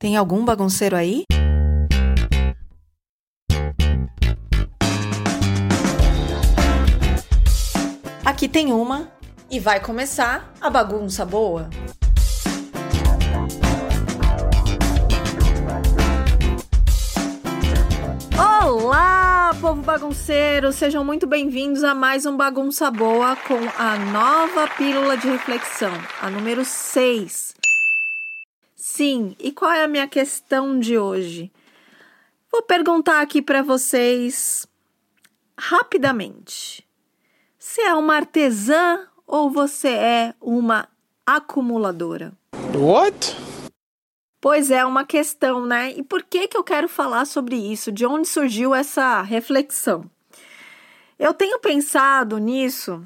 Tem 0.00 0.16
algum 0.16 0.46
bagunceiro 0.46 0.96
aí? 0.96 1.24
Aqui 8.24 8.48
tem 8.48 8.72
uma 8.72 9.12
e 9.50 9.60
vai 9.60 9.78
começar 9.78 10.54
a 10.58 10.70
bagunça 10.70 11.26
boa. 11.26 11.68
Olá, 18.38 19.54
povo 19.60 19.82
bagunceiro! 19.82 20.72
Sejam 20.72 21.04
muito 21.04 21.26
bem-vindos 21.26 21.84
a 21.84 21.94
mais 21.94 22.24
um 22.24 22.38
Bagunça 22.38 22.90
Boa 22.90 23.36
com 23.36 23.58
a 23.76 23.98
nova 23.98 24.66
pílula 24.78 25.18
de 25.18 25.28
reflexão, 25.28 25.92
a 26.22 26.30
número 26.30 26.64
6. 26.64 27.59
Sim, 28.92 29.36
e 29.38 29.52
qual 29.52 29.70
é 29.70 29.84
a 29.84 29.88
minha 29.88 30.08
questão 30.08 30.76
de 30.76 30.98
hoje? 30.98 31.50
Vou 32.50 32.60
perguntar 32.60 33.20
aqui 33.20 33.40
para 33.40 33.62
vocês 33.62 34.66
rapidamente. 35.56 36.84
Você 37.56 37.82
é 37.82 37.94
uma 37.94 38.16
artesã 38.16 39.06
ou 39.24 39.48
você 39.48 39.90
é 39.90 40.34
uma 40.40 40.88
acumuladora? 41.24 42.32
What? 42.76 43.36
Pois 44.40 44.72
é, 44.72 44.84
uma 44.84 45.04
questão, 45.04 45.64
né? 45.64 45.92
E 45.92 46.02
por 46.02 46.24
que 46.24 46.48
que 46.48 46.56
eu 46.56 46.64
quero 46.64 46.88
falar 46.88 47.26
sobre 47.26 47.54
isso? 47.54 47.92
De 47.92 48.04
onde 48.04 48.26
surgiu 48.26 48.74
essa 48.74 49.22
reflexão? 49.22 50.10
Eu 51.16 51.32
tenho 51.32 51.60
pensado 51.60 52.38
nisso 52.38 53.04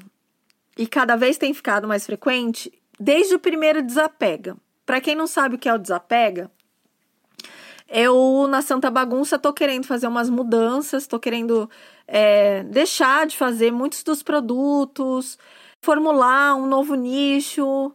e 0.75 0.87
cada 0.87 1.15
vez 1.15 1.37
tem 1.37 1.53
ficado 1.53 1.87
mais 1.87 2.07
frequente 2.07 2.73
desde 2.99 3.35
o 3.35 3.39
primeiro 3.39 3.83
desapega. 3.83 4.57
Para 4.85 5.01
quem 5.01 5.15
não 5.15 5.27
sabe 5.27 5.55
o 5.55 5.57
que 5.57 5.67
é 5.67 5.73
o 5.73 5.79
desapega, 5.79 6.51
eu 7.87 8.47
na 8.49 8.61
Santa 8.61 8.89
Bagunça 8.89 9.37
tô 9.37 9.53
querendo 9.53 9.85
fazer 9.85 10.07
umas 10.07 10.29
mudanças, 10.29 11.07
tô 11.07 11.19
querendo 11.19 11.69
é, 12.07 12.63
deixar 12.63 13.27
de 13.27 13.37
fazer 13.37 13.71
muitos 13.71 14.03
dos 14.03 14.23
produtos, 14.23 15.37
formular 15.81 16.55
um 16.55 16.65
novo 16.65 16.95
nicho, 16.95 17.93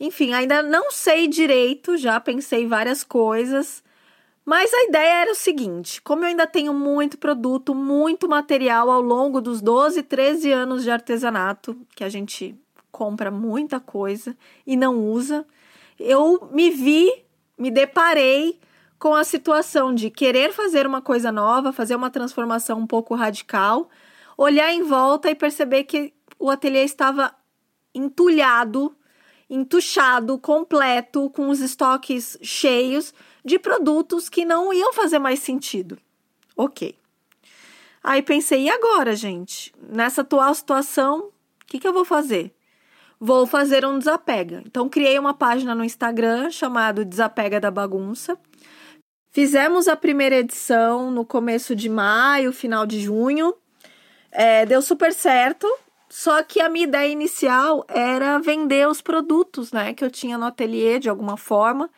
enfim, 0.00 0.32
ainda 0.34 0.62
não 0.62 0.90
sei 0.90 1.28
direito, 1.28 1.96
já 1.96 2.18
pensei 2.20 2.66
várias 2.66 3.02
coisas, 3.04 3.82
mas 4.44 4.72
a 4.72 4.84
ideia 4.84 5.22
era 5.22 5.32
o 5.32 5.34
seguinte: 5.34 6.00
como 6.02 6.22
eu 6.22 6.28
ainda 6.28 6.46
tenho 6.46 6.72
muito 6.72 7.18
produto, 7.18 7.74
muito 7.74 8.28
material 8.28 8.90
ao 8.90 9.00
longo 9.00 9.40
dos 9.40 9.60
12, 9.60 10.02
13 10.02 10.52
anos 10.52 10.82
de 10.82 10.90
artesanato, 10.90 11.76
que 11.94 12.04
a 12.04 12.08
gente 12.08 12.54
compra 12.92 13.30
muita 13.30 13.80
coisa 13.80 14.36
e 14.66 14.76
não 14.76 14.98
usa, 14.98 15.46
eu 15.98 16.48
me 16.52 16.70
vi, 16.70 17.24
me 17.58 17.70
deparei 17.70 18.60
com 18.98 19.14
a 19.14 19.24
situação 19.24 19.94
de 19.94 20.10
querer 20.10 20.52
fazer 20.52 20.86
uma 20.86 21.02
coisa 21.02 21.30
nova, 21.30 21.72
fazer 21.72 21.94
uma 21.94 22.10
transformação 22.10 22.78
um 22.78 22.86
pouco 22.86 23.14
radical, 23.14 23.88
olhar 24.36 24.72
em 24.72 24.82
volta 24.82 25.30
e 25.30 25.34
perceber 25.34 25.84
que 25.84 26.12
o 26.38 26.50
ateliê 26.50 26.84
estava 26.84 27.34
entulhado 27.94 28.96
entuchado, 29.48 30.38
completo, 30.38 31.30
com 31.30 31.48
os 31.48 31.60
estoques 31.60 32.36
cheios 32.42 33.14
de 33.44 33.58
produtos 33.58 34.28
que 34.28 34.44
não 34.44 34.72
iam 34.72 34.92
fazer 34.92 35.18
mais 35.18 35.38
sentido. 35.38 35.98
Ok. 36.56 36.96
Aí 38.02 38.22
pensei, 38.22 38.64
e 38.64 38.70
agora, 38.70 39.14
gente? 39.14 39.72
Nessa 39.80 40.22
atual 40.22 40.54
situação, 40.54 41.28
o 41.28 41.32
que, 41.66 41.78
que 41.78 41.86
eu 41.86 41.92
vou 41.92 42.04
fazer? 42.04 42.54
Vou 43.18 43.46
fazer 43.46 43.84
um 43.84 43.98
desapega. 43.98 44.62
Então, 44.66 44.88
criei 44.88 45.18
uma 45.18 45.32
página 45.32 45.74
no 45.74 45.84
Instagram 45.84 46.50
chamado 46.50 47.04
Desapega 47.04 47.58
da 47.58 47.70
Bagunça. 47.70 48.38
Fizemos 49.30 49.88
a 49.88 49.96
primeira 49.96 50.36
edição 50.36 51.10
no 51.10 51.24
começo 51.24 51.74
de 51.74 51.88
maio, 51.88 52.52
final 52.52 52.86
de 52.86 53.00
junho. 53.00 53.54
É, 54.30 54.66
deu 54.66 54.82
super 54.82 55.12
certo. 55.12 55.66
Só 56.08 56.42
que 56.42 56.60
a 56.60 56.68
minha 56.68 56.86
ideia 56.86 57.10
inicial 57.10 57.84
era 57.88 58.38
vender 58.38 58.88
os 58.88 59.00
produtos, 59.00 59.72
né, 59.72 59.92
que 59.92 60.04
eu 60.04 60.10
tinha 60.10 60.38
no 60.38 60.46
ateliê 60.46 60.98
de 60.98 61.08
alguma 61.08 61.36
forma. 61.36 61.90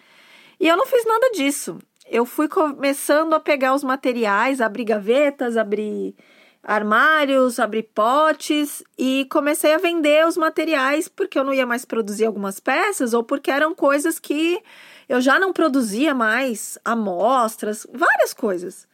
E 0.59 0.66
eu 0.66 0.76
não 0.76 0.87
fiz 0.87 1.04
nada 1.04 1.31
disso. 1.32 1.78
Eu 2.10 2.25
fui 2.25 2.48
começando 2.48 3.34
a 3.34 3.41
pegar 3.41 3.75
os 3.75 3.84
materiais, 3.84 4.60
abrir 4.60 4.84
gavetas, 4.84 5.56
abrir 5.56 6.16
armários, 6.62 7.58
abrir 7.58 7.84
potes 7.94 8.82
e 8.98 9.26
comecei 9.30 9.74
a 9.74 9.78
vender 9.78 10.26
os 10.26 10.36
materiais 10.36 11.08
porque 11.08 11.38
eu 11.38 11.44
não 11.44 11.54
ia 11.54 11.66
mais 11.66 11.84
produzir 11.84 12.26
algumas 12.26 12.60
peças 12.60 13.14
ou 13.14 13.22
porque 13.22 13.50
eram 13.50 13.74
coisas 13.74 14.19
que 14.19 14.60
eu 15.08 15.20
já 15.20 15.38
não 15.38 15.52
produzia 15.52 16.14
mais, 16.14 16.78
amostras, 16.84 17.86
várias 17.92 18.34
coisas. 18.34 18.86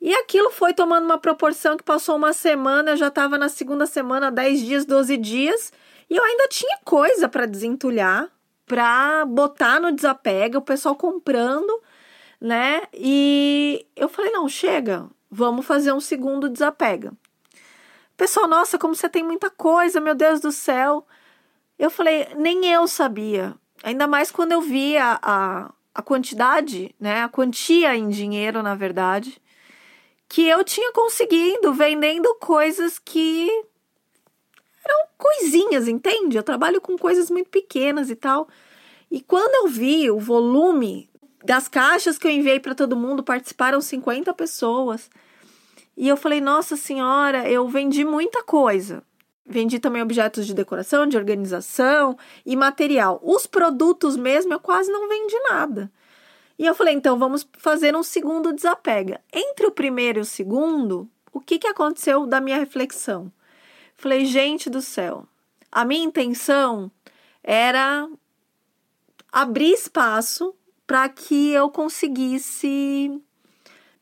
E 0.00 0.14
aquilo 0.14 0.50
foi 0.50 0.72
tomando 0.72 1.04
uma 1.04 1.18
proporção 1.18 1.76
que 1.76 1.82
passou 1.82 2.16
uma 2.16 2.32
semana, 2.32 2.92
eu 2.92 2.96
já 2.96 3.08
estava 3.08 3.36
na 3.38 3.48
segunda 3.48 3.86
semana, 3.86 4.30
10 4.30 4.60
dias, 4.60 4.84
12 4.84 5.16
dias, 5.16 5.72
e 6.08 6.16
eu 6.16 6.22
ainda 6.22 6.46
tinha 6.48 6.78
coisa 6.84 7.28
para 7.28 7.46
desentulhar, 7.46 8.30
para 8.66 9.24
botar 9.24 9.80
no 9.80 9.92
desapega, 9.92 10.58
o 10.58 10.62
pessoal 10.62 10.94
comprando, 10.94 11.82
né? 12.40 12.82
E 12.92 13.86
eu 13.96 14.08
falei: 14.08 14.30
não, 14.30 14.48
chega, 14.48 15.08
vamos 15.36 15.66
fazer 15.66 15.92
um 15.92 16.00
segundo 16.00 16.48
desapega. 16.48 17.12
Pessoal, 18.16 18.48
nossa, 18.48 18.78
como 18.78 18.94
você 18.94 19.08
tem 19.08 19.22
muita 19.22 19.50
coisa, 19.50 20.00
meu 20.00 20.14
Deus 20.14 20.40
do 20.40 20.50
céu. 20.50 21.06
Eu 21.78 21.90
falei: 21.90 22.28
nem 22.36 22.66
eu 22.72 22.88
sabia. 22.88 23.54
Ainda 23.82 24.06
mais 24.06 24.30
quando 24.30 24.52
eu 24.52 24.60
vi 24.62 24.96
a, 24.96 25.18
a, 25.22 25.72
a 25.94 26.02
quantidade, 26.02 26.94
né? 26.98 27.22
A 27.22 27.28
quantia 27.28 27.94
em 27.94 28.08
dinheiro, 28.08 28.62
na 28.62 28.74
verdade 28.74 29.40
que 30.28 30.46
eu 30.46 30.64
tinha 30.64 30.92
conseguido 30.92 31.72
vendendo 31.72 32.34
coisas 32.40 32.98
que 32.98 33.48
eram 34.84 35.08
coisinhas, 35.16 35.88
entende? 35.88 36.36
Eu 36.36 36.42
trabalho 36.42 36.80
com 36.80 36.96
coisas 36.96 37.30
muito 37.30 37.50
pequenas 37.50 38.10
e 38.10 38.16
tal. 38.16 38.48
E 39.10 39.20
quando 39.20 39.54
eu 39.54 39.68
vi 39.68 40.10
o 40.10 40.18
volume 40.18 41.08
das 41.44 41.68
caixas 41.68 42.18
que 42.18 42.26
eu 42.26 42.30
enviei 42.30 42.58
para 42.58 42.74
todo 42.74 42.96
mundo, 42.96 43.22
participaram 43.22 43.80
50 43.80 44.34
pessoas. 44.34 45.08
E 45.96 46.06
eu 46.08 46.16
falei, 46.16 46.40
nossa 46.40 46.76
senhora, 46.76 47.48
eu 47.48 47.66
vendi 47.68 48.04
muita 48.04 48.42
coisa. 48.42 49.02
Vendi 49.44 49.78
também 49.78 50.02
objetos 50.02 50.46
de 50.46 50.52
decoração, 50.52 51.06
de 51.06 51.16
organização 51.16 52.18
e 52.44 52.56
material. 52.56 53.20
Os 53.22 53.46
produtos 53.46 54.16
mesmo 54.16 54.52
eu 54.52 54.60
quase 54.60 54.90
não 54.90 55.08
vendi 55.08 55.38
nada. 55.48 55.90
E 56.58 56.66
eu 56.66 56.74
falei, 56.74 56.94
então 56.94 57.18
vamos 57.18 57.46
fazer 57.58 57.94
um 57.94 58.02
segundo 58.02 58.52
desapega. 58.52 59.20
Entre 59.32 59.66
o 59.66 59.70
primeiro 59.70 60.18
e 60.18 60.22
o 60.22 60.24
segundo, 60.24 61.08
o 61.32 61.40
que, 61.40 61.58
que 61.58 61.66
aconteceu 61.66 62.26
da 62.26 62.40
minha 62.40 62.58
reflexão? 62.58 63.30
Falei, 63.94 64.24
gente 64.24 64.68
do 64.68 64.82
céu, 64.82 65.26
a 65.70 65.84
minha 65.84 66.04
intenção 66.04 66.90
era 67.42 68.08
abrir 69.30 69.72
espaço 69.72 70.54
para 70.86 71.08
que 71.08 71.50
eu 71.50 71.70
conseguisse 71.70 73.22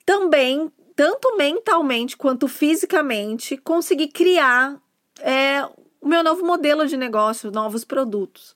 também, 0.07 0.71
tanto 0.97 1.37
mentalmente 1.37 2.17
quanto 2.17 2.49
fisicamente, 2.49 3.57
conseguir 3.57 4.09
criar 4.09 4.77
é, 5.21 5.65
o 6.01 6.09
meu 6.09 6.23
novo 6.23 6.45
modelo 6.45 6.87
de 6.87 6.97
negócio, 6.97 7.51
novos 7.51 7.85
produtos. 7.85 8.55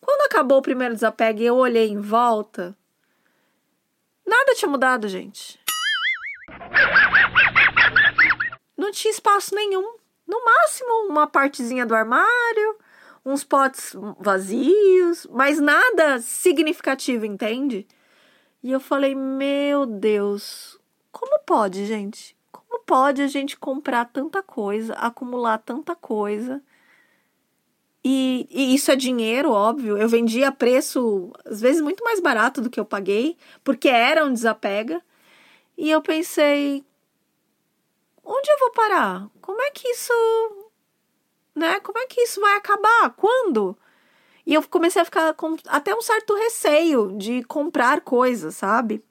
Quando 0.00 0.26
acabou 0.26 0.58
o 0.58 0.62
primeiro 0.62 0.94
desapego 0.94 1.40
e 1.40 1.46
eu 1.46 1.56
olhei 1.56 1.88
em 1.88 2.00
volta, 2.00 2.76
Nada 4.28 4.54
tinha 4.54 4.70
mudado, 4.70 5.08
gente. 5.08 5.58
Não 8.76 8.92
tinha 8.92 9.10
espaço 9.10 9.54
nenhum. 9.54 9.96
No 10.26 10.44
máximo, 10.44 11.08
uma 11.08 11.26
partezinha 11.26 11.86
do 11.86 11.94
armário, 11.94 12.76
uns 13.24 13.42
potes 13.42 13.96
vazios, 14.20 15.26
mas 15.30 15.58
nada 15.58 16.20
significativo, 16.20 17.24
entende? 17.24 17.86
E 18.62 18.70
eu 18.70 18.78
falei: 18.78 19.14
Meu 19.14 19.86
Deus, 19.86 20.77
como 21.18 21.40
pode, 21.40 21.84
gente? 21.86 22.36
Como 22.52 22.82
pode 22.84 23.22
a 23.22 23.26
gente 23.26 23.58
comprar 23.58 24.06
tanta 24.06 24.42
coisa, 24.42 24.94
acumular 24.94 25.58
tanta 25.58 25.94
coisa 25.94 26.62
e, 28.04 28.46
e, 28.50 28.74
isso 28.74 28.90
é 28.90 28.96
dinheiro, 28.96 29.50
óbvio. 29.50 29.98
Eu 29.98 30.08
vendi 30.08 30.44
a 30.44 30.52
preço, 30.52 31.32
às 31.44 31.60
vezes, 31.60 31.82
muito 31.82 32.02
mais 32.04 32.20
barato 32.20 32.60
do 32.60 32.70
que 32.70 32.78
eu 32.78 32.84
paguei, 32.84 33.36
porque 33.64 33.88
era 33.88 34.24
um 34.24 34.32
desapega. 34.32 35.02
E 35.76 35.90
eu 35.90 36.00
pensei, 36.00 36.84
onde 38.24 38.50
eu 38.50 38.58
vou 38.60 38.70
parar? 38.72 39.28
Como 39.40 39.60
é 39.60 39.70
que 39.70 39.88
isso. 39.88 40.12
Né? 41.54 41.80
Como 41.80 41.98
é 41.98 42.06
que 42.06 42.20
isso 42.22 42.40
vai 42.40 42.56
acabar? 42.56 43.10
Quando? 43.16 43.76
E 44.46 44.54
eu 44.54 44.62
comecei 44.62 45.02
a 45.02 45.04
ficar 45.04 45.34
com 45.34 45.56
até 45.66 45.94
um 45.94 46.00
certo 46.00 46.34
receio 46.34 47.12
de 47.18 47.42
comprar 47.44 48.00
coisas, 48.00 48.56
sabe? 48.56 49.04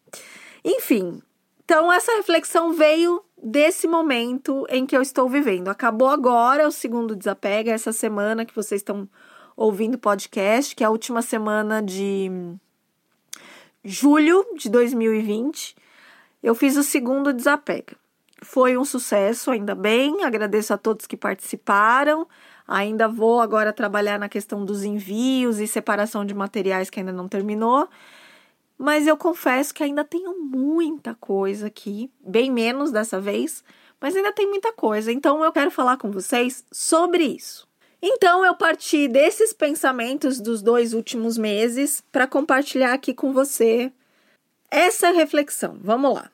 Enfim, 0.63 1.21
então 1.67 1.91
essa 1.91 2.15
reflexão 2.15 2.71
veio 2.71 3.21
desse 3.43 3.89
momento 3.89 4.65
em 4.69 4.85
que 4.85 4.95
eu 4.95 5.01
estou 5.01 5.27
vivendo. 5.27 5.67
Acabou 5.67 6.07
agora 6.07 6.65
o 6.65 6.71
segundo 6.71 7.13
desapega, 7.13 7.73
essa 7.73 7.91
semana 7.91 8.45
que 8.45 8.55
vocês 8.55 8.79
estão 8.79 9.05
ouvindo 9.53 9.95
o 9.95 9.99
podcast, 9.99 10.73
que 10.73 10.81
é 10.81 10.87
a 10.87 10.89
última 10.89 11.21
semana 11.21 11.83
de, 11.83 12.31
julho 13.83 14.45
de 14.55 14.69
2020, 14.69 15.75
eu 16.41 16.55
fiz 16.55 16.77
o 16.77 16.83
segundo 16.83 17.33
desapega. 17.33 17.97
Foi 18.41 18.77
um 18.77 18.85
sucesso, 18.85 19.51
ainda 19.51 19.75
bem. 19.75 20.23
Agradeço 20.23 20.73
a 20.73 20.77
todos 20.77 21.05
que 21.05 21.17
participaram. 21.17 22.25
Ainda 22.65 23.09
vou 23.09 23.41
agora 23.41 23.73
trabalhar 23.73 24.17
na 24.17 24.29
questão 24.29 24.63
dos 24.63 24.85
envios 24.85 25.59
e 25.59 25.67
separação 25.67 26.23
de 26.23 26.33
materiais 26.33 26.89
que 26.89 27.01
ainda 27.01 27.11
não 27.11 27.27
terminou. 27.27 27.89
Mas 28.77 29.07
eu 29.07 29.17
confesso 29.17 29.73
que 29.73 29.83
ainda 29.83 30.03
tenho 30.03 30.39
muita 30.39 31.15
coisa 31.15 31.67
aqui, 31.67 32.11
bem 32.19 32.51
menos 32.51 32.91
dessa 32.91 33.19
vez, 33.19 33.63
mas 33.99 34.15
ainda 34.15 34.31
tem 34.31 34.47
muita 34.47 34.71
coisa. 34.71 35.11
Então 35.11 35.43
eu 35.43 35.51
quero 35.51 35.71
falar 35.71 35.97
com 35.97 36.11
vocês 36.11 36.63
sobre 36.71 37.23
isso. 37.23 37.67
Então 37.99 38.45
eu 38.45 38.55
parti 38.55 39.07
desses 39.07 39.51
pensamentos 39.51 40.39
dos 40.39 40.61
dois 40.61 40.93
últimos 40.93 41.37
meses 41.37 42.03
para 42.11 42.27
compartilhar 42.27 42.93
aqui 42.93 43.13
com 43.13 43.33
você 43.33 43.91
essa 44.69 45.09
reflexão. 45.09 45.79
Vamos 45.81 46.13
lá. 46.13 46.31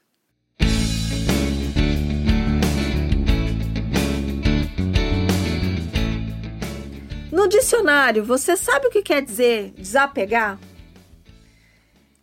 No 7.32 7.48
dicionário, 7.48 8.24
você 8.24 8.56
sabe 8.58 8.88
o 8.88 8.92
que 8.92 9.02
quer 9.02 9.22
dizer 9.22 9.72
desapegar? 9.72 10.60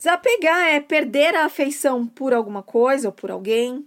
Desapegar 0.01 0.69
é 0.69 0.81
perder 0.81 1.35
a 1.35 1.45
afeição 1.45 2.07
por 2.07 2.33
alguma 2.33 2.63
coisa 2.63 3.09
ou 3.09 3.13
por 3.13 3.31
alguém, 3.31 3.87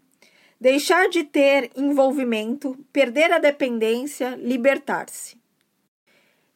deixar 0.62 1.10
de 1.10 1.24
ter 1.24 1.71
envolvimento, 1.75 2.77
perder 2.94 3.31
a 3.31 3.39
dependência, 3.39 4.36
libertar-se. 4.36 5.42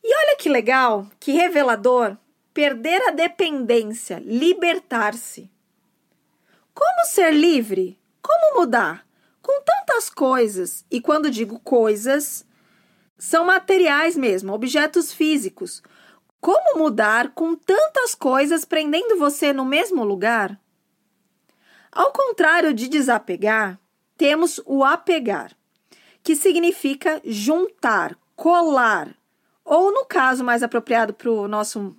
E 0.03 0.15
olha 0.15 0.37
que 0.37 0.47
legal, 0.47 1.07
que 1.19 1.31
revelador, 1.31 2.15
perder 2.53 3.01
a 3.07 3.09
dependência, 3.09 4.21
libertar-se. 4.23 5.49
Como 6.71 7.07
ser 7.07 7.33
livre? 7.33 7.99
Como 8.21 8.59
mudar? 8.59 9.07
Com 9.41 9.59
tantas 9.63 10.07
coisas, 10.07 10.85
e 10.91 11.01
quando 11.01 11.31
digo 11.31 11.59
coisas, 11.61 12.45
são 13.17 13.43
materiais 13.43 14.15
mesmo, 14.15 14.53
objetos 14.53 15.11
físicos. 15.11 15.81
Como 16.39 16.77
mudar 16.77 17.33
com 17.33 17.55
tantas 17.55 18.13
coisas 18.13 18.63
prendendo 18.63 19.17
você 19.17 19.51
no 19.51 19.65
mesmo 19.65 20.03
lugar? 20.03 20.59
Ao 21.91 22.11
contrário 22.11 22.73
de 22.73 22.87
desapegar, 22.87 23.79
temos 24.17 24.61
o 24.65 24.83
apegar, 24.83 25.55
que 26.21 26.35
significa 26.35 27.21
juntar, 27.25 28.17
colar, 28.35 29.15
ou 29.65 29.91
no 29.91 30.05
caso 30.05 30.43
mais 30.43 30.63
apropriado 30.63 31.13
para 31.13 31.31
o 31.31 31.47
nosso 31.47 31.95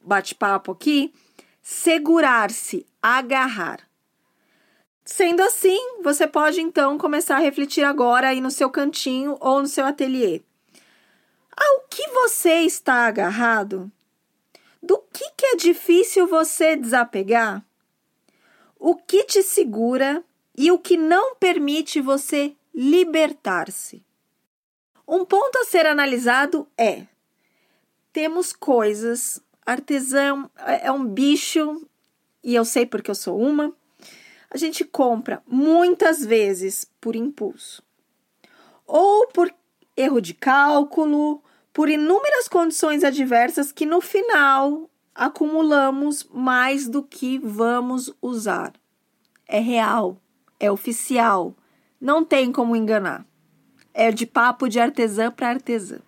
bate-papo 0.00 0.72
aqui, 0.72 1.12
segurar-se, 1.60 2.86
agarrar. 3.02 3.80
Sendo 5.04 5.42
assim, 5.42 5.78
você 6.02 6.26
pode 6.26 6.60
então 6.60 6.98
começar 6.98 7.36
a 7.36 7.40
refletir 7.40 7.82
agora 7.82 8.28
aí 8.28 8.40
no 8.40 8.50
seu 8.50 8.70
cantinho 8.70 9.36
ou 9.40 9.60
no 9.60 9.68
seu 9.68 9.86
ateliê. 9.86 10.42
Ao 11.58 11.80
que 11.88 12.06
você 12.08 12.60
está 12.60 13.06
agarrado? 13.06 13.90
Do 14.82 14.98
que, 15.12 15.30
que 15.32 15.46
é 15.46 15.56
difícil 15.56 16.26
você 16.26 16.76
desapegar? 16.76 17.64
O 18.78 18.94
que 18.94 19.24
te 19.24 19.42
segura 19.42 20.22
e 20.56 20.70
o 20.70 20.78
que 20.78 20.96
não 20.96 21.34
permite 21.34 22.00
você 22.00 22.54
libertar-se? 22.72 24.04
Um 25.06 25.24
ponto 25.24 25.58
a 25.58 25.64
ser 25.64 25.86
analisado 25.86 26.68
é: 26.76 27.06
temos 28.12 28.52
coisas, 28.52 29.42
artesão 29.66 30.50
é 30.82 30.92
um 30.92 31.04
bicho, 31.04 31.88
e 32.44 32.54
eu 32.54 32.64
sei 32.64 32.86
porque 32.86 33.10
eu 33.10 33.16
sou 33.16 33.40
uma 33.40 33.74
a 34.50 34.56
gente 34.56 34.84
compra 34.84 35.42
muitas 35.46 36.24
vezes 36.24 36.90
por 37.00 37.14
impulso, 37.14 37.82
ou 38.86 39.26
por 39.28 39.54
erro 39.96 40.20
de 40.20 40.32
cálculo, 40.32 41.42
por 41.72 41.88
inúmeras 41.88 42.48
condições 42.48 43.04
adversas 43.04 43.72
que 43.72 43.86
no 43.86 44.00
final 44.00 44.90
acumulamos 45.14 46.24
mais 46.32 46.88
do 46.88 47.02
que 47.02 47.38
vamos 47.38 48.14
usar. 48.22 48.72
É 49.46 49.58
real, 49.58 50.20
é 50.60 50.70
oficial, 50.70 51.56
não 52.00 52.24
tem 52.24 52.52
como 52.52 52.76
enganar. 52.76 53.26
É 53.92 54.12
de 54.12 54.26
papo 54.26 54.68
de 54.68 54.78
artesã 54.78 55.30
para 55.30 55.48
artesã. 55.48 55.98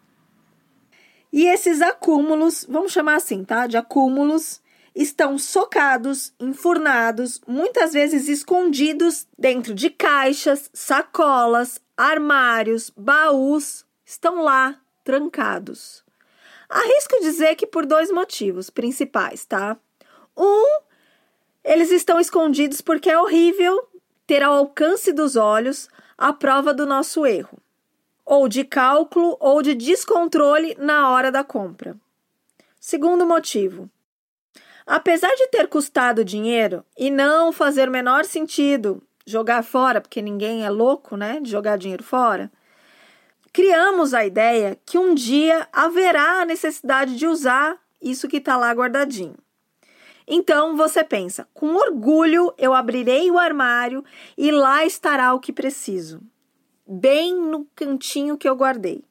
E 1.33 1.47
esses 1.47 1.81
acúmulos, 1.81 2.67
vamos 2.69 2.93
chamar 2.93 3.17
assim, 3.17 3.45
tá? 3.45 3.67
De 3.67 3.77
acúmulos, 3.77 4.61
estão 4.95 5.39
socados, 5.39 6.33
enfurnados, 6.39 7.41
muitas 7.47 7.93
vezes 7.93 8.29
escondidos 8.29 9.27
dentro 9.39 9.75
de 9.75 9.91
caixas, 9.91 10.71
sacolas, 10.73 11.81
armários, 11.97 12.91
baús, 12.97 13.85
estão 14.05 14.43
lá 14.43 14.81
trancados. 15.11 16.05
Arrisco 16.69 17.21
dizer 17.21 17.57
que 17.57 17.67
por 17.67 17.85
dois 17.85 18.13
motivos 18.13 18.71
principais, 18.71 19.45
tá? 19.45 19.77
Um, 20.37 20.81
eles 21.65 21.91
estão 21.91 22.21
escondidos 22.21 22.81
porque 22.81 23.11
é 23.11 23.19
horrível 23.19 23.77
ter 24.25 24.43
ao 24.43 24.55
alcance 24.55 25.13
dos 25.13 25.35
olhos 25.35 25.89
a 26.17 26.33
prova 26.33 26.73
do 26.73 26.87
nosso 26.87 27.27
erro, 27.27 27.59
ou 28.25 28.49
de 28.49 28.63
cálculo 28.63 29.37
ou 29.41 29.61
de 29.63 29.75
descontrole 29.75 30.77
na 30.79 31.11
hora 31.11 31.33
da 31.33 31.43
compra. 31.43 31.97
Segundo 32.79 33.27
motivo, 33.27 33.91
Apesar 34.87 35.33
de 35.37 35.47
ter 35.47 35.69
custado 35.69 36.25
dinheiro 36.25 36.85
e 36.99 37.13
não 37.13 37.53
fazer 37.53 37.89
o 37.89 37.93
menor 37.93 38.25
sentido 38.25 39.01
jogar 39.25 39.63
fora, 39.63 40.01
porque 40.01 40.21
ninguém 40.21 40.65
é 40.65 40.71
louco, 40.71 41.17
né, 41.17 41.39
de 41.41 41.49
jogar 41.49 41.79
dinheiro 41.79 42.03
fora, 42.03 42.51
criamos 43.53 44.15
a 44.15 44.25
ideia 44.25 44.79
que 44.85 44.99
um 44.99 45.15
dia 45.15 45.69
haverá 45.73 46.43
a 46.43 46.45
necessidade 46.45 47.17
de 47.17 47.27
usar 47.27 47.79
isso 48.01 48.29
que 48.29 48.39
está 48.39 48.57
lá 48.57 48.73
guardadinho. 48.73 49.37
Então 50.27 50.77
você 50.77 51.03
pensa, 51.03 51.49
com 51.53 51.75
orgulho 51.75 52.55
eu 52.57 52.73
abrirei 52.73 53.31
o 53.31 53.39
armário 53.39 54.05
e 54.39 54.51
lá 54.51 54.85
estará 54.85 55.35
o 55.35 55.41
que 55.41 55.53
preciso, 55.53 56.21
bem 56.87 57.35
no 57.35 57.67
cantinho 57.75 58.39
que 58.39 58.49
eu 58.49 58.55
guardei. 58.55 59.03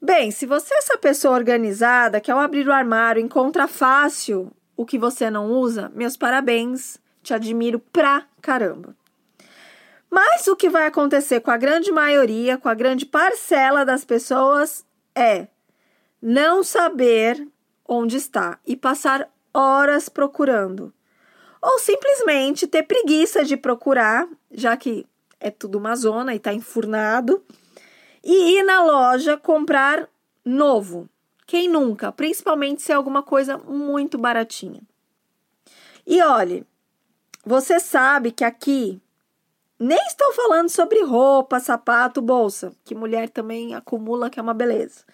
Bem, 0.00 0.30
se 0.30 0.46
você 0.46 0.74
é 0.74 0.78
essa 0.78 0.98
pessoa 0.98 1.34
organizada 1.34 2.20
que 2.20 2.30
ao 2.30 2.40
abrir 2.40 2.66
o 2.66 2.72
armário 2.72 3.22
encontra 3.22 3.68
fácil 3.68 4.50
o 4.76 4.84
que 4.84 4.98
você 4.98 5.30
não 5.30 5.52
usa, 5.52 5.92
meus 5.94 6.16
parabéns, 6.16 6.98
te 7.22 7.32
admiro 7.32 7.78
pra 7.78 8.26
caramba. 8.40 8.96
Mas 10.12 10.46
o 10.46 10.54
que 10.54 10.68
vai 10.68 10.84
acontecer 10.84 11.40
com 11.40 11.50
a 11.50 11.56
grande 11.56 11.90
maioria, 11.90 12.58
com 12.58 12.68
a 12.68 12.74
grande 12.74 13.06
parcela 13.06 13.82
das 13.82 14.04
pessoas 14.04 14.84
é 15.14 15.46
não 16.20 16.62
saber 16.62 17.48
onde 17.88 18.18
está 18.18 18.58
e 18.66 18.76
passar 18.76 19.26
horas 19.54 20.10
procurando. 20.10 20.92
Ou 21.62 21.78
simplesmente 21.78 22.66
ter 22.66 22.82
preguiça 22.82 23.42
de 23.42 23.56
procurar, 23.56 24.28
já 24.50 24.76
que 24.76 25.06
é 25.40 25.50
tudo 25.50 25.78
uma 25.78 25.96
zona 25.96 26.34
e 26.34 26.36
está 26.36 26.52
enfurnado 26.52 27.42
e 28.22 28.58
ir 28.58 28.64
na 28.64 28.84
loja 28.84 29.38
comprar 29.38 30.06
novo. 30.44 31.08
Quem 31.46 31.70
nunca? 31.70 32.12
Principalmente 32.12 32.82
se 32.82 32.92
é 32.92 32.94
alguma 32.94 33.22
coisa 33.22 33.56
muito 33.56 34.18
baratinha. 34.18 34.82
E 36.06 36.20
olhe, 36.20 36.66
você 37.46 37.80
sabe 37.80 38.30
que 38.30 38.44
aqui 38.44 39.00
nem 39.82 39.98
estou 40.06 40.32
falando 40.32 40.68
sobre 40.68 41.02
roupa, 41.02 41.58
sapato, 41.58 42.22
bolsa, 42.22 42.72
que 42.84 42.94
mulher 42.94 43.28
também 43.28 43.74
acumula, 43.74 44.30
que 44.30 44.38
é 44.38 44.42
uma 44.42 44.54
beleza. 44.54 45.04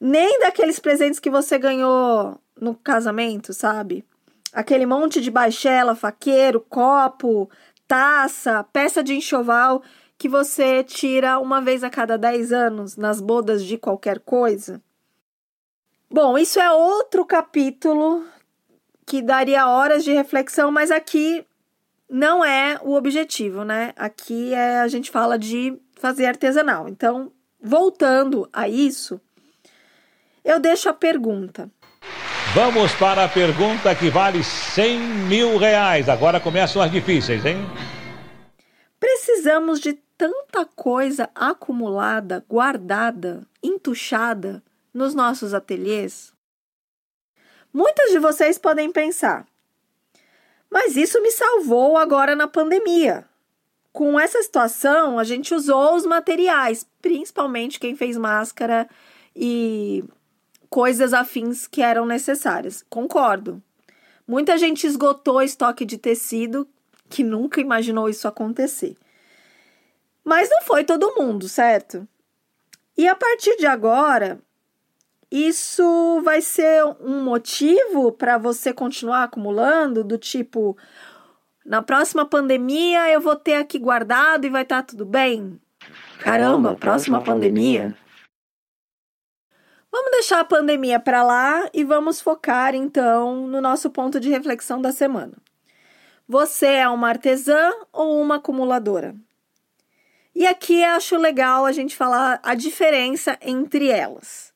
Nem 0.00 0.40
daqueles 0.40 0.78
presentes 0.78 1.20
que 1.20 1.28
você 1.28 1.58
ganhou 1.58 2.40
no 2.58 2.74
casamento, 2.74 3.52
sabe? 3.52 4.02
Aquele 4.50 4.86
monte 4.86 5.20
de 5.20 5.30
baixela, 5.30 5.94
faqueiro, 5.94 6.58
copo, 6.58 7.50
taça, 7.86 8.64
peça 8.72 9.02
de 9.02 9.14
enxoval 9.14 9.82
que 10.16 10.26
você 10.26 10.82
tira 10.82 11.38
uma 11.38 11.60
vez 11.60 11.84
a 11.84 11.90
cada 11.90 12.16
10 12.16 12.50
anos 12.50 12.96
nas 12.96 13.20
bodas 13.20 13.62
de 13.62 13.76
qualquer 13.76 14.20
coisa? 14.20 14.80
Bom, 16.10 16.38
isso 16.38 16.58
é 16.58 16.72
outro 16.72 17.26
capítulo 17.26 18.24
que 19.04 19.20
daria 19.20 19.68
horas 19.68 20.02
de 20.02 20.12
reflexão, 20.12 20.70
mas 20.70 20.90
aqui 20.90 21.44
não 22.12 22.44
é 22.44 22.78
o 22.82 22.92
objetivo, 22.92 23.64
né? 23.64 23.94
Aqui 23.96 24.52
é 24.52 24.80
a 24.80 24.88
gente 24.88 25.10
fala 25.10 25.38
de 25.38 25.80
fazer 25.94 26.26
artesanal. 26.26 26.86
Então, 26.86 27.32
voltando 27.58 28.46
a 28.52 28.68
isso, 28.68 29.18
eu 30.44 30.60
deixo 30.60 30.90
a 30.90 30.92
pergunta. 30.92 31.70
Vamos 32.54 32.92
para 32.96 33.24
a 33.24 33.28
pergunta 33.30 33.94
que 33.94 34.10
vale 34.10 34.44
100 34.44 34.98
mil 35.00 35.56
reais. 35.56 36.06
Agora 36.06 36.38
começam 36.38 36.82
as 36.82 36.90
difíceis, 36.90 37.46
hein? 37.46 37.56
Precisamos 39.00 39.80
de 39.80 39.94
tanta 40.18 40.66
coisa 40.66 41.30
acumulada, 41.34 42.44
guardada, 42.46 43.46
entuchada 43.62 44.62
nos 44.92 45.14
nossos 45.14 45.54
ateliês? 45.54 46.30
Muitos 47.72 48.10
de 48.10 48.18
vocês 48.18 48.58
podem 48.58 48.92
pensar: 48.92 49.46
Mas 50.72 50.96
isso 50.96 51.20
me 51.20 51.30
salvou 51.30 51.98
agora 51.98 52.34
na 52.34 52.48
pandemia. 52.48 53.26
Com 53.92 54.18
essa 54.18 54.42
situação, 54.42 55.18
a 55.18 55.24
gente 55.24 55.54
usou 55.54 55.94
os 55.94 56.06
materiais, 56.06 56.86
principalmente 57.02 57.78
quem 57.78 57.94
fez 57.94 58.16
máscara 58.16 58.88
e 59.36 60.02
coisas 60.70 61.12
afins 61.12 61.66
que 61.66 61.82
eram 61.82 62.06
necessárias. 62.06 62.82
Concordo. 62.88 63.62
Muita 64.26 64.56
gente 64.56 64.86
esgotou 64.86 65.42
estoque 65.42 65.84
de 65.84 65.98
tecido, 65.98 66.66
que 67.10 67.22
nunca 67.22 67.60
imaginou 67.60 68.08
isso 68.08 68.26
acontecer. 68.26 68.96
Mas 70.24 70.48
não 70.48 70.62
foi 70.62 70.84
todo 70.84 71.14
mundo, 71.14 71.50
certo? 71.50 72.08
E 72.96 73.06
a 73.06 73.14
partir 73.14 73.56
de 73.58 73.66
agora, 73.66 74.40
isso 75.32 76.20
vai 76.22 76.42
ser 76.42 76.84
um 77.00 77.24
motivo 77.24 78.12
para 78.12 78.36
você 78.36 78.70
continuar 78.70 79.24
acumulando, 79.24 80.04
do 80.04 80.18
tipo, 80.18 80.76
na 81.64 81.80
próxima 81.80 82.26
pandemia 82.26 83.10
eu 83.10 83.18
vou 83.18 83.34
ter 83.34 83.54
aqui 83.54 83.78
guardado 83.78 84.44
e 84.44 84.50
vai 84.50 84.62
estar 84.62 84.82
tá 84.82 84.88
tudo 84.88 85.06
bem? 85.06 85.58
Caramba, 86.18 86.74
próxima 86.74 87.22
pandemia? 87.22 87.96
Vamos 89.90 90.10
deixar 90.10 90.40
a 90.40 90.44
pandemia 90.44 91.00
para 91.00 91.22
lá 91.22 91.66
e 91.72 91.82
vamos 91.82 92.20
focar 92.20 92.74
então 92.74 93.46
no 93.46 93.62
nosso 93.62 93.88
ponto 93.88 94.20
de 94.20 94.28
reflexão 94.28 94.82
da 94.82 94.92
semana. 94.92 95.32
Você 96.28 96.66
é 96.66 96.88
uma 96.88 97.08
artesã 97.08 97.70
ou 97.90 98.20
uma 98.20 98.36
acumuladora? 98.36 99.14
E 100.34 100.46
aqui 100.46 100.84
acho 100.84 101.16
legal 101.16 101.64
a 101.64 101.72
gente 101.72 101.96
falar 101.96 102.38
a 102.42 102.54
diferença 102.54 103.38
entre 103.40 103.88
elas, 103.88 104.51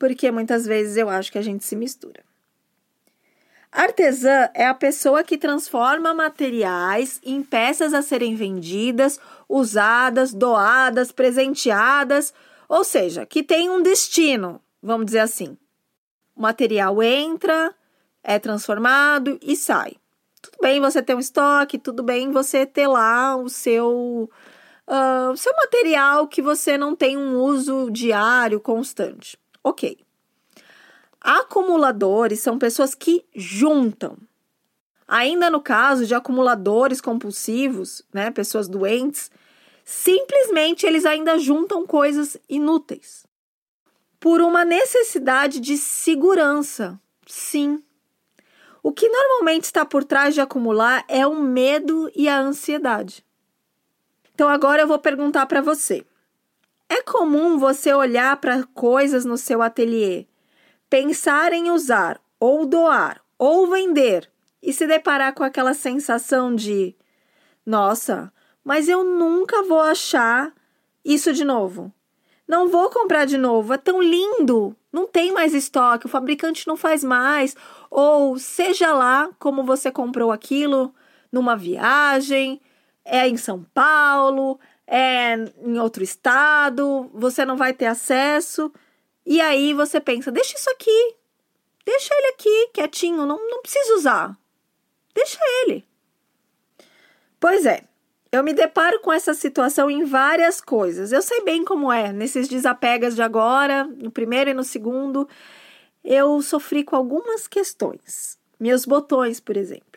porque 0.00 0.32
muitas 0.32 0.66
vezes 0.66 0.96
eu 0.96 1.08
acho 1.08 1.30
que 1.30 1.38
a 1.38 1.42
gente 1.42 1.64
se 1.64 1.76
mistura. 1.76 2.24
Artesã 3.70 4.48
é 4.52 4.66
a 4.66 4.74
pessoa 4.74 5.22
que 5.22 5.38
transforma 5.38 6.12
materiais 6.12 7.20
em 7.22 7.40
peças 7.40 7.94
a 7.94 8.02
serem 8.02 8.34
vendidas, 8.34 9.20
usadas, 9.48 10.34
doadas, 10.34 11.12
presenteadas 11.12 12.34
ou 12.70 12.84
seja, 12.84 13.26
que 13.26 13.42
tem 13.42 13.68
um 13.68 13.82
destino, 13.82 14.62
vamos 14.80 15.06
dizer 15.06 15.18
assim. 15.18 15.58
O 16.36 16.42
material 16.42 17.02
entra, 17.02 17.74
é 18.22 18.38
transformado 18.38 19.40
e 19.42 19.56
sai. 19.56 19.96
Tudo 20.40 20.56
bem 20.62 20.80
você 20.80 21.02
ter 21.02 21.16
um 21.16 21.18
estoque, 21.18 21.78
tudo 21.78 22.04
bem 22.04 22.30
você 22.30 22.64
ter 22.64 22.86
lá 22.86 23.34
o 23.34 23.48
seu, 23.48 24.30
uh, 24.86 25.36
seu 25.36 25.52
material 25.56 26.28
que 26.28 26.40
você 26.40 26.78
não 26.78 26.94
tem 26.94 27.18
um 27.18 27.40
uso 27.40 27.90
diário 27.90 28.60
constante. 28.60 29.36
Ok. 29.62 29.98
Acumuladores 31.20 32.40
são 32.40 32.58
pessoas 32.58 32.94
que 32.94 33.24
juntam. 33.34 34.16
Ainda 35.06 35.50
no 35.50 35.60
caso 35.60 36.06
de 36.06 36.14
acumuladores 36.14 37.00
compulsivos, 37.00 38.02
né, 38.12 38.30
pessoas 38.30 38.68
doentes, 38.68 39.30
Simplesmente 39.92 40.86
eles 40.86 41.04
ainda 41.04 41.36
juntam 41.36 41.84
coisas 41.84 42.36
inúteis. 42.48 43.26
Por 44.20 44.40
uma 44.40 44.64
necessidade 44.64 45.58
de 45.58 45.76
segurança. 45.76 46.96
Sim. 47.26 47.82
O 48.84 48.92
que 48.92 49.08
normalmente 49.08 49.64
está 49.64 49.84
por 49.84 50.04
trás 50.04 50.32
de 50.32 50.40
acumular 50.40 51.04
é 51.08 51.26
o 51.26 51.34
medo 51.34 52.08
e 52.14 52.28
a 52.28 52.38
ansiedade. 52.38 53.26
Então 54.32 54.48
agora 54.48 54.82
eu 54.82 54.86
vou 54.86 55.00
perguntar 55.00 55.46
para 55.46 55.60
você. 55.60 56.06
É 56.92 57.02
comum 57.02 57.56
você 57.56 57.94
olhar 57.94 58.36
para 58.38 58.64
coisas 58.74 59.24
no 59.24 59.36
seu 59.36 59.62
ateliê, 59.62 60.26
pensar 60.88 61.52
em 61.52 61.70
usar, 61.70 62.20
ou 62.40 62.66
doar, 62.66 63.22
ou 63.38 63.68
vender 63.68 64.28
e 64.60 64.72
se 64.72 64.88
deparar 64.88 65.32
com 65.32 65.44
aquela 65.44 65.72
sensação 65.72 66.52
de: 66.52 66.96
nossa, 67.64 68.32
mas 68.64 68.88
eu 68.88 69.04
nunca 69.04 69.62
vou 69.62 69.78
achar 69.78 70.52
isso 71.04 71.32
de 71.32 71.44
novo. 71.44 71.92
Não 72.48 72.68
vou 72.68 72.90
comprar 72.90 73.24
de 73.24 73.38
novo, 73.38 73.72
é 73.72 73.78
tão 73.78 74.02
lindo, 74.02 74.76
não 74.92 75.06
tem 75.06 75.32
mais 75.32 75.54
estoque, 75.54 76.06
o 76.06 76.08
fabricante 76.08 76.66
não 76.66 76.76
faz 76.76 77.04
mais, 77.04 77.54
ou 77.88 78.36
seja 78.36 78.92
lá 78.92 79.30
como 79.38 79.62
você 79.62 79.92
comprou 79.92 80.32
aquilo 80.32 80.92
numa 81.30 81.56
viagem, 81.56 82.60
é 83.04 83.28
em 83.28 83.36
São 83.36 83.64
Paulo, 83.72 84.58
é 84.90 85.36
em 85.62 85.78
outro 85.78 86.02
estado, 86.02 87.08
você 87.14 87.44
não 87.44 87.56
vai 87.56 87.72
ter 87.72 87.86
acesso. 87.86 88.72
E 89.24 89.40
aí 89.40 89.72
você 89.72 90.00
pensa: 90.00 90.32
deixa 90.32 90.58
isso 90.58 90.68
aqui, 90.70 91.14
deixa 91.86 92.12
ele 92.12 92.26
aqui 92.28 92.70
quietinho, 92.74 93.24
não, 93.24 93.38
não 93.48 93.62
precisa 93.62 93.94
usar, 93.94 94.36
deixa 95.14 95.38
ele. 95.62 95.88
Pois 97.38 97.64
é, 97.64 97.84
eu 98.32 98.42
me 98.42 98.52
deparo 98.52 99.00
com 99.00 99.12
essa 99.12 99.32
situação 99.32 99.90
em 99.90 100.04
várias 100.04 100.60
coisas. 100.60 101.12
Eu 101.12 101.22
sei 101.22 101.42
bem 101.42 101.64
como 101.64 101.92
é, 101.92 102.12
nesses 102.12 102.48
desapegas 102.48 103.14
de 103.14 103.22
agora, 103.22 103.84
no 103.84 104.10
primeiro 104.10 104.50
e 104.50 104.54
no 104.54 104.64
segundo, 104.64 105.28
eu 106.04 106.42
sofri 106.42 106.82
com 106.82 106.96
algumas 106.96 107.46
questões. 107.46 108.38
Meus 108.58 108.84
botões, 108.84 109.40
por 109.40 109.56
exemplo. 109.56 109.89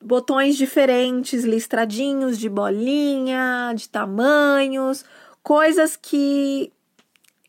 Botões 0.00 0.56
diferentes, 0.56 1.44
listradinhos 1.44 2.38
de 2.38 2.48
bolinha, 2.48 3.72
de 3.74 3.88
tamanhos, 3.88 5.04
coisas 5.42 5.96
que 5.96 6.72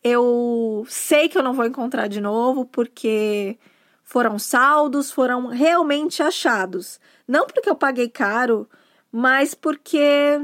eu 0.03 0.85
sei 0.87 1.29
que 1.29 1.37
eu 1.37 1.43
não 1.43 1.53
vou 1.53 1.65
encontrar 1.65 2.07
de 2.07 2.19
novo 2.19 2.65
porque 2.65 3.57
foram 4.03 4.39
saldos, 4.39 5.11
foram 5.11 5.47
realmente 5.47 6.23
achados. 6.23 6.99
Não 7.27 7.45
porque 7.45 7.69
eu 7.69 7.75
paguei 7.75 8.09
caro 8.09 8.67
mas 9.11 9.53
porque 9.53 10.39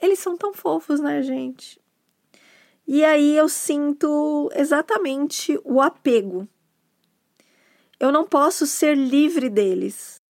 eles 0.00 0.18
são 0.18 0.36
tão 0.36 0.52
fofos, 0.52 1.00
né, 1.00 1.22
gente? 1.22 1.80
E 2.86 3.04
aí 3.04 3.36
eu 3.36 3.48
sinto 3.48 4.50
exatamente 4.54 5.58
o 5.64 5.80
apego. 5.80 6.46
Eu 7.98 8.12
não 8.12 8.24
posso 8.24 8.66
ser 8.66 8.96
livre 8.96 9.48
deles. 9.48 10.20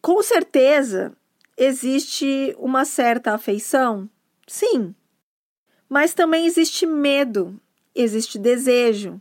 Com 0.00 0.22
certeza 0.22 1.12
existe 1.56 2.54
uma 2.58 2.84
certa 2.84 3.34
afeição, 3.34 4.08
sim, 4.46 4.94
mas 5.88 6.14
também 6.14 6.46
existe 6.46 6.86
medo, 6.86 7.60
existe 7.94 8.38
desejo. 8.38 9.20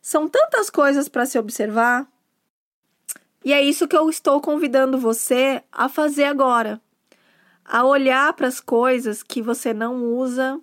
São 0.00 0.28
tantas 0.28 0.70
coisas 0.70 1.08
para 1.08 1.26
se 1.26 1.38
observar. 1.38 2.06
E 3.44 3.52
é 3.52 3.62
isso 3.62 3.88
que 3.88 3.96
eu 3.96 4.08
estou 4.08 4.40
convidando 4.40 4.98
você 4.98 5.62
a 5.72 5.88
fazer 5.88 6.24
agora 6.24 6.80
a 7.70 7.84
olhar 7.84 8.32
para 8.32 8.48
as 8.48 8.60
coisas 8.60 9.22
que 9.22 9.40
você 9.40 9.72
não 9.72 10.04
usa, 10.04 10.60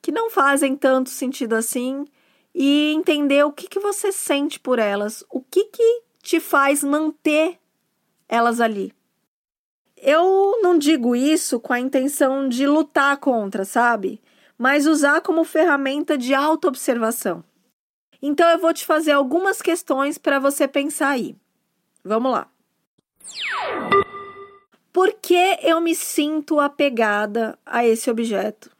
que 0.00 0.10
não 0.10 0.30
fazem 0.30 0.74
tanto 0.74 1.10
sentido 1.10 1.54
assim, 1.54 2.06
e 2.54 2.92
entender 2.94 3.44
o 3.44 3.52
que, 3.52 3.68
que 3.68 3.78
você 3.78 4.10
sente 4.10 4.58
por 4.58 4.78
elas, 4.78 5.22
o 5.30 5.42
que, 5.42 5.64
que 5.64 6.02
te 6.22 6.40
faz 6.40 6.82
manter 6.82 7.58
elas 8.26 8.60
ali. 8.60 8.94
Eu 10.02 10.60
não 10.62 10.78
digo 10.78 11.16
isso 11.16 11.58
com 11.58 11.72
a 11.72 11.80
intenção 11.80 12.48
de 12.48 12.66
lutar 12.66 13.16
contra, 13.16 13.64
sabe? 13.64 14.20
Mas 14.56 14.86
usar 14.86 15.20
como 15.20 15.44
ferramenta 15.44 16.16
de 16.16 16.34
autoobservação. 16.34 17.44
Então 18.20 18.48
eu 18.50 18.58
vou 18.58 18.72
te 18.72 18.84
fazer 18.84 19.12
algumas 19.12 19.62
questões 19.62 20.18
para 20.18 20.38
você 20.38 20.66
pensar 20.66 21.10
aí. 21.10 21.36
Vamos 22.04 22.32
lá. 22.32 22.48
Por 24.92 25.12
que 25.14 25.58
eu 25.62 25.80
me 25.80 25.94
sinto 25.94 26.58
apegada 26.58 27.58
a 27.64 27.86
esse 27.86 28.10
objeto? 28.10 28.70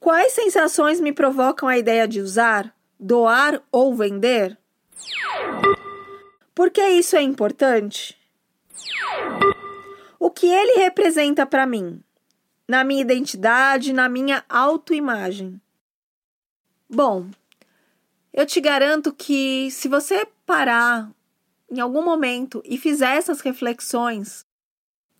Quais 0.00 0.32
sensações 0.32 1.00
me 1.00 1.12
provocam 1.12 1.68
a 1.68 1.76
ideia 1.76 2.08
de 2.08 2.20
usar, 2.20 2.74
doar 2.98 3.62
ou 3.70 3.94
vender? 3.94 4.58
Por 6.54 6.70
que 6.70 6.82
isso 6.88 7.16
é 7.16 7.22
importante? 7.22 8.16
O 10.18 10.30
que 10.30 10.46
ele 10.46 10.80
representa 10.80 11.44
para 11.44 11.66
mim, 11.66 12.02
na 12.68 12.84
minha 12.84 13.00
identidade, 13.00 13.92
na 13.92 14.08
minha 14.08 14.44
autoimagem? 14.48 15.60
Bom, 16.88 17.28
eu 18.32 18.46
te 18.46 18.60
garanto 18.60 19.12
que 19.12 19.70
se 19.70 19.88
você 19.88 20.26
parar 20.46 21.10
em 21.70 21.80
algum 21.80 22.04
momento 22.04 22.62
e 22.64 22.76
fizer 22.78 23.16
essas 23.16 23.40
reflexões, 23.40 24.46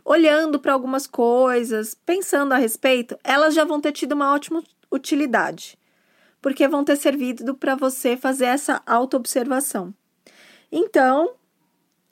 olhando 0.05 0.61
para 0.61 0.73
algumas 0.73 1.07
coisas, 1.07 1.95
pensando 1.95 2.53
a 2.53 2.59
respeito, 2.59 3.19
elas 3.25 3.55
já 3.55 3.65
vão 3.65 3.81
ter 3.81 3.93
tido 3.93 4.13
uma 4.13 4.33
ótima 4.33 4.63
utilidade, 4.91 5.79
porque 6.41 6.69
vão 6.69 6.85
ter 6.85 6.97
servido 6.97 7.55
para 7.55 7.75
você 7.75 8.17
fazer 8.17 8.47
essa 8.47 8.83
autoobservação. 8.87 9.95
Então, 10.71 11.35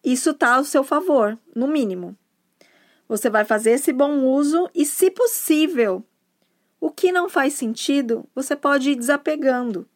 isso 0.05 0.31
está 0.31 0.57
ao 0.57 0.65
seu 0.65 0.83
favor, 0.83 1.39
no 1.55 1.69
mínimo. 1.69 2.17
Você 3.09 3.29
vai 3.29 3.45
fazer 3.45 3.73
esse 3.73 3.93
bom 3.93 4.25
uso 4.25 4.71
e, 4.75 4.87
se 4.87 5.11
possível, 5.11 6.05
o 6.81 6.91
que 6.91 7.13
não 7.13 7.29
faz 7.29 7.55
sentido, 7.55 8.25
você 8.35 8.57
pode 8.57 8.91
ir 8.91 8.97
desapegando, 8.97 9.87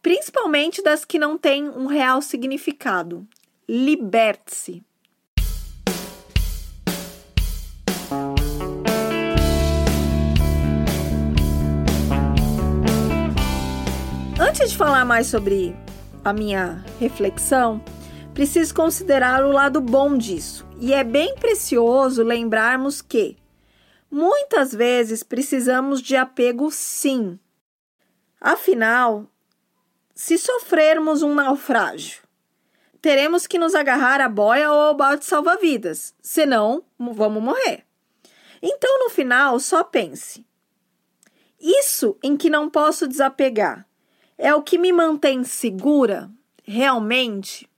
principalmente 0.00 0.82
das 0.82 1.04
que 1.04 1.18
não 1.18 1.36
têm 1.36 1.68
um 1.68 1.86
real 1.86 2.22
significado. 2.22 3.26
liberte-se. 3.68 4.82
Antes 14.40 14.70
de 14.70 14.76
falar 14.78 15.04
mais 15.04 15.26
sobre 15.26 15.76
a 16.24 16.32
minha 16.32 16.82
reflexão, 16.98 17.82
preciso 18.38 18.72
considerar 18.72 19.44
o 19.44 19.50
lado 19.50 19.80
bom 19.80 20.16
disso. 20.16 20.64
E 20.78 20.94
é 20.94 21.02
bem 21.02 21.34
precioso 21.34 22.22
lembrarmos 22.22 23.02
que 23.02 23.36
muitas 24.08 24.72
vezes 24.72 25.24
precisamos 25.24 26.00
de 26.00 26.14
apego, 26.14 26.70
sim. 26.70 27.36
Afinal, 28.40 29.26
se 30.14 30.38
sofrermos 30.38 31.20
um 31.20 31.34
naufrágio, 31.34 32.22
teremos 33.02 33.44
que 33.44 33.58
nos 33.58 33.74
agarrar 33.74 34.20
à 34.20 34.28
boia 34.28 34.70
ou 34.70 34.82
ao 34.82 34.94
balde 34.94 35.24
salva-vidas, 35.24 36.14
senão 36.22 36.84
vamos 36.96 37.42
morrer. 37.42 37.84
Então, 38.62 39.00
no 39.00 39.10
final, 39.10 39.58
só 39.58 39.82
pense: 39.82 40.46
isso 41.60 42.16
em 42.22 42.36
que 42.36 42.48
não 42.48 42.70
posso 42.70 43.08
desapegar 43.08 43.84
é 44.38 44.54
o 44.54 44.62
que 44.62 44.78
me 44.78 44.92
mantém 44.92 45.42
segura 45.42 46.30
realmente? 46.62 47.68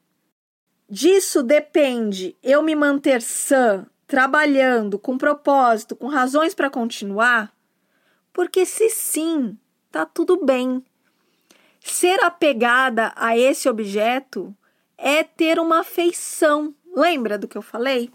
Disso 0.91 1.45
depende 1.45 2.37
eu 2.43 2.61
me 2.63 2.75
manter 2.75 3.23
sã, 3.23 3.87
trabalhando, 4.09 4.99
com 4.99 5.17
propósito, 5.17 5.95
com 5.95 6.09
razões 6.09 6.53
para 6.53 6.69
continuar? 6.69 7.53
Porque 8.33 8.67
se 8.67 8.91
sim, 8.91 9.57
tá 9.93 10.05
tudo 10.05 10.45
bem. 10.45 10.85
Ser 11.81 12.19
apegada 12.25 13.13
a 13.15 13.39
esse 13.39 13.69
objeto 13.69 14.53
é 14.99 15.23
ter 15.23 15.61
uma 15.61 15.79
afeição. 15.79 16.75
Lembra 16.93 17.39
do 17.39 17.47
que 17.47 17.57
eu 17.57 17.63
falei? 17.63 18.11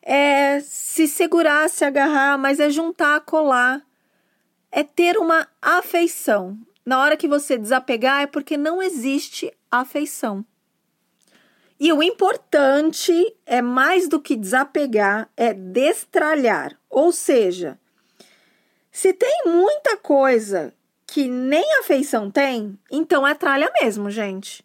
É 0.00 0.58
se 0.60 1.06
segurar, 1.06 1.68
se 1.68 1.84
agarrar, 1.84 2.38
mas 2.38 2.60
é 2.60 2.70
juntar, 2.70 3.20
colar. 3.20 3.82
É 4.70 4.82
ter 4.82 5.18
uma 5.18 5.46
afeição. 5.60 6.58
Na 6.84 6.98
hora 6.98 7.14
que 7.14 7.28
você 7.28 7.58
desapegar 7.58 8.22
é 8.22 8.26
porque 8.26 8.56
não 8.56 8.82
existe 8.82 9.52
afeição. 9.70 10.42
E 11.82 11.92
o 11.92 12.00
importante 12.00 13.34
é 13.44 13.60
mais 13.60 14.06
do 14.06 14.20
que 14.20 14.36
desapegar, 14.36 15.28
é 15.36 15.52
destralhar. 15.52 16.78
Ou 16.88 17.10
seja, 17.10 17.76
se 18.88 19.12
tem 19.12 19.42
muita 19.46 19.96
coisa 19.96 20.72
que 21.04 21.26
nem 21.26 21.80
afeição 21.80 22.30
tem, 22.30 22.78
então 22.88 23.26
é 23.26 23.34
tralha 23.34 23.68
mesmo, 23.80 24.12
gente. 24.12 24.64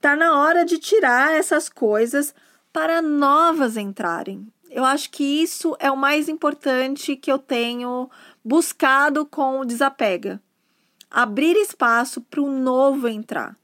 Tá 0.00 0.16
na 0.16 0.40
hora 0.40 0.64
de 0.64 0.78
tirar 0.78 1.34
essas 1.34 1.68
coisas 1.68 2.34
para 2.72 3.02
novas 3.02 3.76
entrarem. 3.76 4.50
Eu 4.70 4.86
acho 4.86 5.10
que 5.10 5.42
isso 5.42 5.76
é 5.78 5.90
o 5.90 5.96
mais 5.98 6.30
importante 6.30 7.14
que 7.14 7.30
eu 7.30 7.38
tenho 7.38 8.08
buscado 8.42 9.26
com 9.26 9.60
o 9.60 9.66
desapega 9.66 10.40
abrir 11.10 11.56
espaço 11.56 12.22
para 12.22 12.40
o 12.40 12.50
novo 12.50 13.06
entrar, 13.06 13.54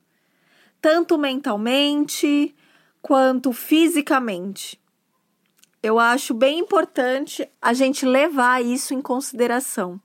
tanto 0.82 1.16
mentalmente 1.16 2.54
quanto 3.02 3.52
fisicamente. 3.52 4.80
Eu 5.82 5.98
acho 5.98 6.34
bem 6.34 6.58
importante 6.58 7.48
a 7.60 7.72
gente 7.72 8.04
levar 8.04 8.62
isso 8.62 8.92
em 8.92 9.00
consideração, 9.00 10.00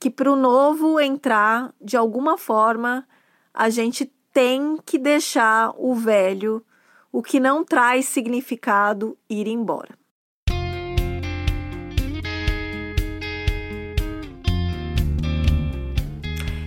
que 0.00 0.10
para 0.10 0.30
o 0.30 0.36
novo 0.36 0.98
entrar, 0.98 1.72
de 1.80 1.96
alguma 1.96 2.36
forma, 2.36 3.06
a 3.54 3.70
gente 3.70 4.12
tem 4.32 4.76
que 4.84 4.98
deixar 4.98 5.72
o 5.78 5.94
velho, 5.94 6.64
o 7.12 7.22
que 7.22 7.38
não 7.38 7.64
traz 7.64 8.06
significado, 8.06 9.16
ir 9.30 9.46
embora. 9.46 9.96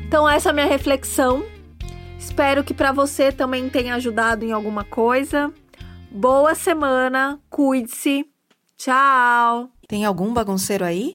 Então, 0.08 0.28
essa 0.28 0.50
é 0.50 0.52
a 0.52 0.54
minha 0.54 0.66
reflexão. 0.66 1.59
Espero 2.30 2.64
que 2.64 2.76
para 2.76 2.92
você 2.92 3.32
também 3.32 3.68
tenha 3.70 3.96
ajudado 3.96 4.46
em 4.46 4.52
alguma 4.52 4.84
coisa. 4.84 5.52
Boa 6.12 6.54
semana, 6.54 7.40
cuide-se. 7.50 8.24
Tchau. 8.78 9.72
Tem 9.88 10.06
algum 10.06 10.32
bagunceiro 10.32 10.86
aí? 10.86 11.14